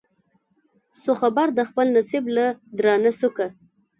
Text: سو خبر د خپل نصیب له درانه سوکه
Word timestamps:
سو 1.01 1.11
خبر 1.21 1.47
د 1.57 1.59
خپل 1.69 1.87
نصیب 1.97 2.23
له 2.35 2.45
درانه 2.77 3.11
سوکه 3.19 3.47